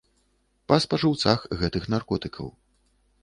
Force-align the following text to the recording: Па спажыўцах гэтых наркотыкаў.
Па 0.71 0.75
спажыўцах 0.85 1.45
гэтых 1.61 1.83
наркотыкаў. 1.97 2.47